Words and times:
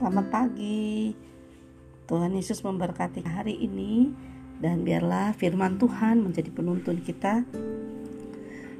selamat 0.00 0.32
pagi. 0.32 1.12
Tuhan 2.08 2.32
Yesus 2.32 2.64
memberkati 2.64 3.20
hari 3.20 3.60
ini 3.60 4.08
dan 4.56 4.80
biarlah 4.80 5.36
firman 5.36 5.76
Tuhan 5.76 6.24
menjadi 6.24 6.48
penuntun 6.48 7.04
kita 7.04 7.44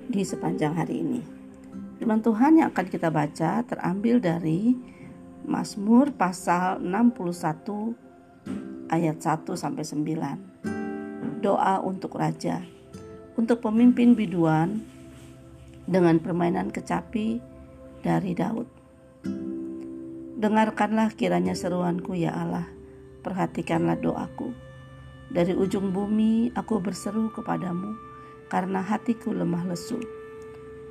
di 0.08 0.24
sepanjang 0.24 0.72
hari 0.72 1.04
ini. 1.04 1.20
Firman 2.00 2.24
Tuhan 2.24 2.64
yang 2.64 2.72
akan 2.72 2.86
kita 2.88 3.12
baca 3.12 3.60
terambil 3.68 4.16
dari 4.16 4.72
Mazmur 5.44 6.08
pasal 6.16 6.80
61 6.80 8.88
ayat 8.88 9.20
1 9.20 9.44
sampai 9.60 9.84
9. 9.84 11.44
Doa 11.44 11.84
untuk 11.84 12.16
raja, 12.16 12.64
untuk 13.36 13.60
pemimpin 13.60 14.16
biduan 14.16 14.80
dengan 15.84 16.16
permainan 16.16 16.72
kecapi 16.72 17.44
dari 18.00 18.32
Daud. 18.32 18.80
Dengarkanlah 20.40 21.12
kiranya 21.20 21.52
seruanku 21.52 22.16
ya 22.16 22.32
Allah, 22.32 22.64
perhatikanlah 23.20 24.00
doaku. 24.00 24.56
Dari 25.28 25.52
ujung 25.52 25.92
bumi 25.92 26.48
aku 26.56 26.80
berseru 26.80 27.28
kepadamu 27.28 27.92
karena 28.48 28.80
hatiku 28.80 29.36
lemah 29.36 29.68
lesu. 29.68 30.00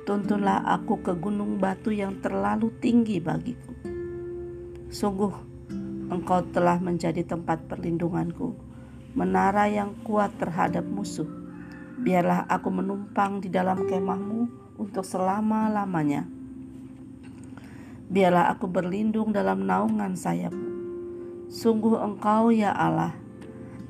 Tuntunlah 0.06 0.62
aku 0.62 1.02
ke 1.02 1.18
gunung 1.18 1.58
batu 1.58 1.90
yang 1.90 2.22
terlalu 2.22 2.70
tinggi 2.78 3.18
bagiku. 3.18 3.74
Sungguh 4.86 5.34
engkau 6.14 6.46
telah 6.54 6.78
menjadi 6.78 7.26
tempat 7.26 7.66
perlindunganku, 7.66 8.54
menara 9.18 9.66
yang 9.66 9.98
kuat 10.06 10.30
terhadap 10.38 10.86
musuh. 10.86 11.26
Biarlah 11.98 12.46
aku 12.46 12.70
menumpang 12.70 13.42
di 13.42 13.50
dalam 13.50 13.82
kemahmu 13.82 14.46
untuk 14.78 15.02
selama-lamanya. 15.02 16.38
Biarlah 18.10 18.50
aku 18.50 18.66
berlindung 18.66 19.30
dalam 19.30 19.70
naungan 19.70 20.18
sayapmu. 20.18 20.68
Sungguh 21.46 21.94
engkau 21.94 22.50
ya 22.50 22.74
Allah, 22.74 23.14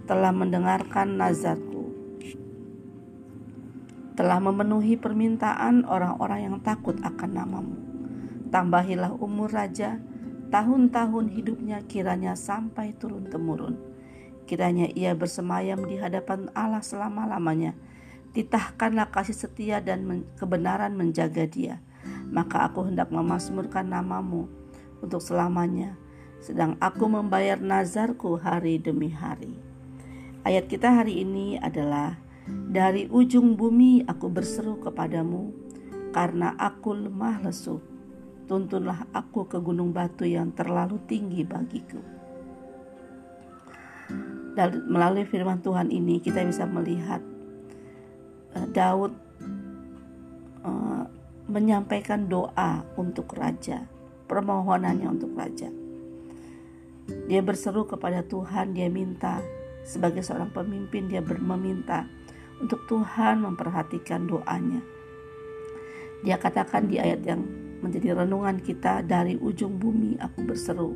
telah 0.05 0.29
mendengarkan 0.29 1.17
nazarku, 1.17 1.89
telah 4.21 4.37
memenuhi 4.37 5.01
permintaan 5.01 5.89
orang-orang 5.89 6.53
yang 6.53 6.57
takut 6.61 7.01
akan 7.01 7.31
namamu. 7.33 7.77
Tambahilah 8.53 9.17
umur 9.17 9.49
raja, 9.49 10.05
tahun-tahun 10.53 11.33
hidupnya 11.33 11.81
kiranya 11.89 12.37
sampai 12.37 12.93
turun-temurun. 13.01 13.81
Kiranya 14.45 14.93
ia 14.93 15.17
bersemayam 15.17 15.81
di 15.89 15.97
hadapan 15.97 16.53
Allah 16.53 16.84
selama-lamanya. 16.84 17.73
Titahkanlah 18.37 19.09
kasih 19.09 19.49
setia 19.49 19.81
dan 19.81 20.29
kebenaran 20.37 20.93
menjaga 20.93 21.49
dia. 21.49 21.81
Maka 22.31 22.70
aku 22.70 22.86
hendak 22.86 23.11
memasmurkan 23.11 23.91
namamu 23.91 24.47
untuk 25.03 25.19
selamanya. 25.19 25.98
Sedang 26.41 26.78
aku 26.81 27.05
membayar 27.11 27.61
nazarku 27.61 28.41
hari 28.41 28.81
demi 28.81 29.12
hari. 29.12 29.53
Ayat 30.41 30.72
kita 30.72 30.89
hari 30.89 31.20
ini 31.20 31.61
adalah 31.61 32.17
dari 32.48 33.05
ujung 33.11 33.61
bumi 33.61 34.09
aku 34.09 34.33
berseru 34.33 34.81
kepadamu 34.81 35.53
karena 36.17 36.56
aku 36.56 36.97
lemah 36.97 37.45
lesu. 37.45 37.83
Tuntunlah 38.48 39.06
aku 39.15 39.47
ke 39.47 39.61
gunung 39.62 39.94
batu 39.94 40.27
yang 40.27 40.50
terlalu 40.56 40.98
tinggi 41.06 41.47
bagiku. 41.47 42.03
Dan 44.59 44.91
melalui 44.91 45.22
firman 45.22 45.62
Tuhan 45.62 45.94
ini 45.94 46.19
kita 46.19 46.42
bisa 46.42 46.67
melihat 46.67 47.22
uh, 48.59 48.67
Daud 48.75 49.15
uh, 50.67 51.06
menyampaikan 51.51 52.31
doa 52.31 52.87
untuk 52.95 53.34
raja, 53.34 53.84
permohonannya 54.31 55.11
untuk 55.11 55.34
raja. 55.34 55.67
Dia 57.27 57.43
berseru 57.43 57.91
kepada 57.91 58.23
Tuhan, 58.23 58.73
dia 58.73 58.87
minta 58.87 59.43
sebagai 59.83 60.22
seorang 60.22 60.55
pemimpin 60.55 61.11
dia 61.11 61.19
meminta 61.25 62.06
untuk 62.62 62.87
Tuhan 62.87 63.43
memperhatikan 63.43 64.31
doanya. 64.31 64.78
Dia 66.22 66.37
katakan 66.37 66.87
di 66.87 67.00
ayat 67.00 67.25
yang 67.25 67.43
menjadi 67.81 68.12
renungan 68.12 68.61
kita 68.61 69.00
dari 69.03 69.41
ujung 69.41 69.81
bumi 69.81 70.21
aku 70.21 70.44
berseru 70.44 70.93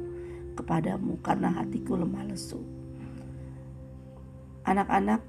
kepadamu 0.55 1.19
karena 1.25 1.51
hatiku 1.51 1.97
lemah 1.97 2.29
lesu. 2.29 2.61
Anak-anak, 4.69 5.21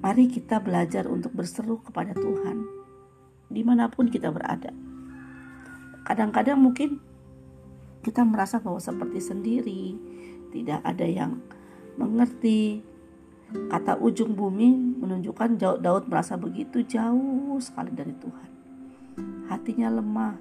mari 0.00 0.24
kita 0.30 0.62
belajar 0.62 1.10
untuk 1.10 1.34
berseru 1.34 1.82
kepada 1.82 2.14
Tuhan 2.14 2.75
di 3.46 3.62
mana 3.62 3.86
pun 3.90 4.10
kita 4.10 4.30
berada. 4.30 4.70
Kadang-kadang 6.06 6.58
mungkin 6.58 7.02
kita 8.06 8.22
merasa 8.22 8.62
bahwa 8.62 8.78
seperti 8.78 9.18
sendiri, 9.18 9.98
tidak 10.54 10.78
ada 10.86 11.02
yang 11.02 11.42
mengerti. 11.98 12.86
Kata 13.46 13.98
ujung 14.02 14.34
bumi 14.34 14.98
menunjukkan 14.98 15.78
Daud 15.82 16.10
merasa 16.10 16.34
begitu 16.34 16.82
jauh 16.82 17.58
sekali 17.62 17.94
dari 17.94 18.14
Tuhan. 18.18 18.50
Hatinya 19.46 19.90
lemah, 19.90 20.34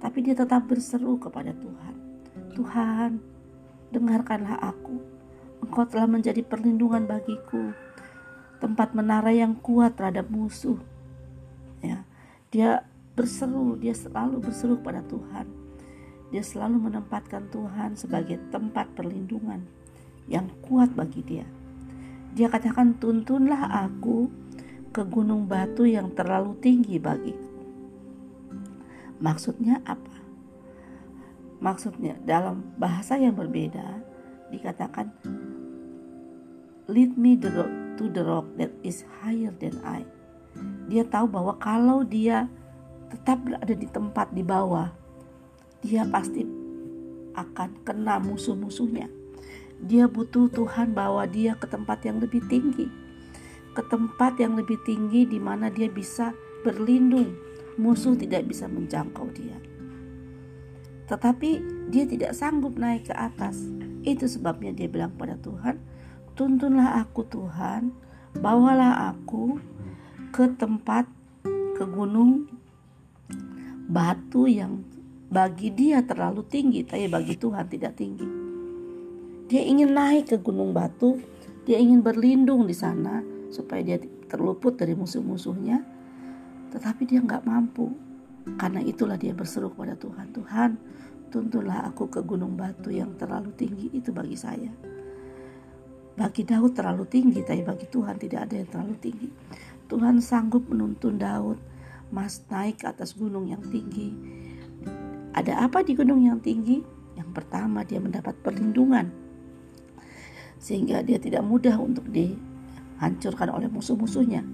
tapi 0.00 0.24
dia 0.24 0.32
tetap 0.32 0.64
berseru 0.64 1.20
kepada 1.20 1.52
Tuhan. 1.52 1.94
Tuhan, 2.56 3.10
dengarkanlah 3.92 4.60
aku. 4.60 4.96
Engkau 5.62 5.84
telah 5.86 6.08
menjadi 6.08 6.40
perlindungan 6.42 7.04
bagiku, 7.04 7.76
tempat 8.58 8.96
menara 8.96 9.30
yang 9.30 9.56
kuat 9.60 9.96
terhadap 9.96 10.28
musuh. 10.32 10.80
Ya, 11.84 12.04
dia 12.52 12.84
berseru, 13.16 13.80
dia 13.80 13.96
selalu 13.96 14.44
berseru 14.44 14.76
kepada 14.76 15.00
Tuhan. 15.08 15.48
Dia 16.28 16.44
selalu 16.44 16.92
menempatkan 16.92 17.48
Tuhan 17.48 17.96
sebagai 17.96 18.36
tempat 18.52 18.92
perlindungan 18.92 19.64
yang 20.28 20.52
kuat 20.60 20.92
bagi 20.92 21.24
dia. 21.24 21.48
Dia 22.36 22.52
katakan, 22.52 22.96
"Tuntunlah 23.00 23.88
aku 23.88 24.28
ke 24.92 25.04
gunung 25.08 25.48
batu 25.48 25.88
yang 25.88 26.12
terlalu 26.12 26.56
tinggi 26.60 27.00
bagiku." 27.00 27.52
Maksudnya 29.20 29.80
apa? 29.88 30.12
Maksudnya 31.60 32.16
dalam 32.24 32.74
bahasa 32.76 33.16
yang 33.16 33.36
berbeda 33.36 34.02
dikatakan 34.52 35.08
lead 36.88 37.16
me 37.16 37.38
to 37.38 37.48
the 38.12 38.24
rock 38.24 38.44
that 38.60 38.72
is 38.84 39.04
higher 39.20 39.52
than 39.56 39.76
I. 39.84 40.04
Dia 40.88 41.06
tahu 41.08 41.28
bahwa 41.30 41.56
kalau 41.56 42.04
dia 42.04 42.48
tetap 43.08 43.44
berada 43.44 43.74
di 43.74 43.88
tempat 43.88 44.32
di 44.32 44.44
bawah, 44.44 44.92
dia 45.80 46.04
pasti 46.08 46.44
akan 47.32 47.70
kena 47.84 48.20
musuh-musuhnya 48.20 49.22
dia 49.82 50.06
butuh 50.06 50.46
Tuhan 50.46 50.94
bawa 50.94 51.26
dia 51.26 51.58
ke 51.58 51.66
tempat 51.66 52.06
yang 52.06 52.22
lebih 52.22 52.38
tinggi. 52.46 52.86
Ke 53.74 53.82
tempat 53.90 54.38
yang 54.38 54.54
lebih 54.54 54.78
tinggi 54.86 55.26
di 55.26 55.42
mana 55.42 55.74
dia 55.74 55.90
bisa 55.90 56.30
berlindung. 56.62 57.34
Musuh 57.74 58.14
tidak 58.14 58.46
bisa 58.46 58.70
menjangkau 58.70 59.26
dia. 59.34 59.58
Tetapi 61.10 61.50
dia 61.90 62.06
tidak 62.06 62.30
sanggup 62.38 62.78
naik 62.78 63.10
ke 63.10 63.14
atas. 63.18 63.58
Itu 64.06 64.30
sebabnya 64.30 64.70
dia 64.70 64.86
bilang 64.86 65.18
pada 65.18 65.34
Tuhan, 65.42 65.82
"Tuntunlah 66.38 67.02
aku 67.02 67.26
Tuhan, 67.26 67.90
bawalah 68.38 69.10
aku 69.10 69.58
ke 70.32 70.48
tempat 70.56 71.04
ke 71.76 71.84
gunung 71.84 72.48
batu 73.86 74.48
yang 74.48 74.80
bagi 75.28 75.68
dia 75.70 76.00
terlalu 76.02 76.42
tinggi, 76.48 76.82
tapi 76.88 77.06
bagi 77.06 77.36
Tuhan 77.36 77.68
tidak 77.68 77.92
tinggi." 77.94 78.28
Dia 79.52 79.68
ingin 79.68 79.92
naik 79.92 80.32
ke 80.32 80.36
gunung 80.40 80.72
batu, 80.72 81.20
dia 81.68 81.76
ingin 81.76 82.00
berlindung 82.00 82.64
di 82.64 82.72
sana 82.72 83.20
supaya 83.52 83.84
dia 83.84 84.00
terluput 84.24 84.80
dari 84.80 84.96
musuh-musuhnya. 84.96 85.84
Tetapi 86.72 87.04
dia 87.04 87.20
nggak 87.20 87.44
mampu. 87.44 87.92
Karena 88.56 88.80
itulah 88.80 89.20
dia 89.20 89.36
berseru 89.36 89.68
kepada 89.70 89.94
Tuhan. 89.94 90.32
Tuhan, 90.32 90.70
tuntunlah 91.28 91.84
aku 91.92 92.08
ke 92.08 92.24
gunung 92.24 92.56
batu 92.56 92.88
yang 92.88 93.12
terlalu 93.20 93.52
tinggi 93.54 93.92
itu 93.92 94.08
bagi 94.08 94.34
saya. 94.40 94.72
Bagi 96.12 96.44
Daud 96.44 96.76
terlalu 96.76 97.08
tinggi, 97.08 97.40
tapi 97.40 97.64
bagi 97.64 97.88
Tuhan 97.88 98.20
tidak 98.20 98.48
ada 98.48 98.54
yang 98.60 98.68
terlalu 98.68 98.94
tinggi. 99.00 99.28
Tuhan 99.88 100.20
sanggup 100.20 100.68
menuntun 100.68 101.16
Daud 101.16 101.60
mas 102.12 102.44
naik 102.52 102.84
ke 102.84 102.86
atas 102.92 103.16
gunung 103.16 103.48
yang 103.48 103.64
tinggi. 103.72 104.12
Ada 105.32 105.64
apa 105.64 105.80
di 105.80 105.96
gunung 105.96 106.20
yang 106.20 106.44
tinggi? 106.44 106.84
Yang 107.16 107.30
pertama 107.32 107.80
dia 107.88 108.00
mendapat 108.00 108.36
perlindungan 108.44 109.08
sehingga 110.62 111.02
dia 111.02 111.18
tidak 111.18 111.42
mudah 111.42 111.74
untuk 111.74 112.06
dihancurkan 112.06 113.50
oleh 113.50 113.66
musuh-musuhnya. 113.66 114.46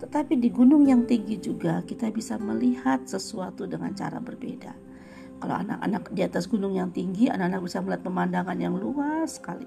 Tetapi 0.00 0.40
di 0.40 0.48
gunung 0.48 0.88
yang 0.88 1.04
tinggi 1.04 1.36
juga 1.38 1.84
kita 1.84 2.08
bisa 2.08 2.40
melihat 2.40 3.04
sesuatu 3.04 3.68
dengan 3.68 3.92
cara 3.92 4.18
berbeda. 4.18 4.72
Kalau 5.38 5.54
anak-anak 5.58 6.10
di 6.14 6.22
atas 6.24 6.48
gunung 6.48 6.78
yang 6.78 6.94
tinggi, 6.94 7.28
anak-anak 7.28 7.66
bisa 7.66 7.82
melihat 7.84 8.02
pemandangan 8.06 8.56
yang 8.56 8.74
luas 8.78 9.36
sekali. 9.36 9.66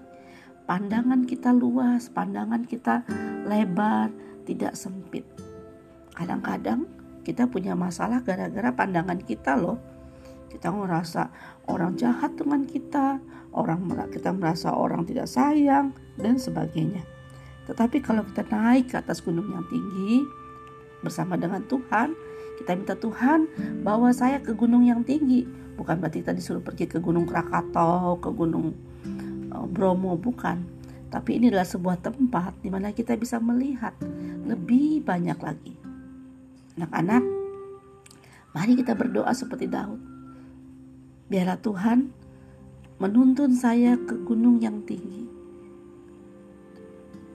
Pandangan 0.65 1.29
kita 1.29 1.53
luas, 1.53 2.09
pandangan 2.09 2.65
kita 2.65 3.06
lebar, 3.45 4.09
tidak 4.50 4.73
sempit. 4.73 5.21
Kadang-kadang 6.17 6.89
kita 7.21 7.45
punya 7.45 7.77
masalah 7.77 8.25
gara-gara 8.25 8.73
pandangan 8.73 9.21
kita 9.21 9.57
loh. 9.57 9.77
kita 10.56 10.71
merasa 10.71 11.35
orang 11.67 12.00
jahat 12.00 12.39
dengan 12.39 12.63
kita, 12.63 13.19
orang 13.51 13.91
kita 14.07 14.31
merasa 14.31 14.71
orang 14.71 15.03
tidak 15.03 15.27
sayang 15.27 15.91
dan 16.15 16.39
sebagainya. 16.39 17.03
Tetapi 17.68 18.00
kalau 18.00 18.23
kita 18.23 18.47
naik 18.47 18.94
ke 18.94 18.95
atas 18.95 19.19
gunung 19.19 19.51
yang 19.51 19.68
tinggi 19.68 20.23
bersama 21.03 21.35
dengan 21.35 21.59
Tuhan, 21.68 22.15
kita 22.63 22.71
minta 22.71 22.95
Tuhan 22.95 23.51
bawa 23.83 24.15
saya 24.15 24.39
ke 24.39 24.56
gunung 24.56 24.88
yang 24.88 25.03
tinggi. 25.03 25.44
Bukan 25.75 26.00
berarti 26.00 26.23
kita 26.23 26.31
disuruh 26.31 26.63
pergi 26.63 26.88
ke 26.88 27.03
gunung 27.03 27.27
Krakatau, 27.27 28.23
ke 28.23 28.31
gunung 28.31 28.71
Bromo, 29.69 30.17
bukan. 30.17 30.63
Tapi 31.09 31.39
ini 31.39 31.47
adalah 31.47 31.67
sebuah 31.67 32.01
tempat 32.01 32.59
di 32.59 32.69
mana 32.73 32.91
kita 32.91 33.15
bisa 33.15 33.39
melihat 33.39 33.95
lebih 34.45 35.06
banyak 35.06 35.39
lagi. 35.39 35.75
Anak-anak, 36.75 37.23
mari 38.51 38.73
kita 38.75 38.97
berdoa 38.97 39.31
seperti 39.31 39.69
Daud. 39.71 40.01
Biarlah 41.31 41.57
Tuhan 41.62 42.12
menuntun 43.00 43.56
saya 43.56 43.95
ke 43.95 44.15
gunung 44.27 44.59
yang 44.59 44.83
tinggi. 44.83 45.23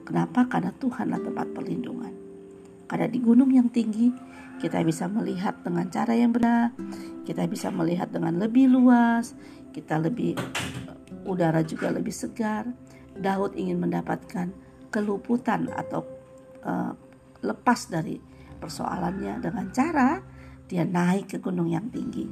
Kenapa? 0.05 0.45
Karena 0.45 0.71
Tuhanlah 0.75 1.21
tempat 1.23 1.49
perlindungan. 1.55 2.13
Karena 2.85 3.07
di 3.07 3.19
gunung 3.23 3.49
yang 3.55 3.71
tinggi 3.71 4.11
kita 4.59 4.83
bisa 4.85 5.09
melihat 5.09 5.57
dengan 5.63 5.89
cara 5.89 6.13
yang 6.13 6.35
benar, 6.35 6.75
kita 7.25 7.49
bisa 7.49 7.73
melihat 7.73 8.13
dengan 8.13 8.37
lebih 8.37 8.69
luas, 8.69 9.33
kita 9.73 9.97
lebih 9.97 10.37
udara 11.25 11.61
juga 11.65 11.91
lebih 11.93 12.13
segar. 12.13 12.69
Daud 13.11 13.59
ingin 13.59 13.77
mendapatkan 13.77 14.49
keluputan 14.87 15.67
atau 15.71 16.07
uh, 16.63 16.95
lepas 17.43 17.91
dari 17.91 18.19
persoalannya 18.61 19.43
dengan 19.43 19.67
cara 19.75 20.23
dia 20.71 20.87
naik 20.87 21.35
ke 21.35 21.37
gunung 21.43 21.67
yang 21.67 21.91
tinggi 21.91 22.23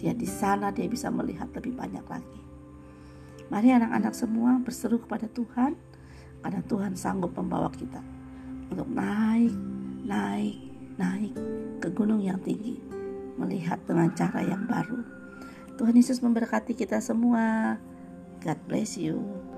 dia 0.00 0.16
di 0.16 0.24
sana 0.24 0.72
dia 0.72 0.88
bisa 0.88 1.12
melihat 1.12 1.52
lebih 1.52 1.76
banyak 1.76 2.00
lagi. 2.08 2.40
Mari 3.52 3.68
anak-anak 3.68 4.16
semua 4.16 4.56
berseru 4.56 4.96
kepada 4.96 5.28
Tuhan 5.28 5.76
karena 6.40 6.64
Tuhan 6.64 6.96
sanggup 6.96 7.36
membawa 7.36 7.68
kita 7.68 8.00
untuk 8.72 8.88
naik, 8.88 9.52
naik, 10.08 10.56
naik 10.96 11.36
ke 11.84 11.92
gunung 11.92 12.24
yang 12.24 12.40
tinggi, 12.40 12.80
melihat 13.36 13.76
dengan 13.84 14.08
cara 14.16 14.40
yang 14.40 14.64
baru. 14.64 15.04
Tuhan 15.76 15.92
Yesus 15.92 16.24
memberkati 16.24 16.72
kita 16.72 17.04
semua. 17.04 17.76
God 18.40 18.58
bless 18.68 18.96
you. 18.96 19.49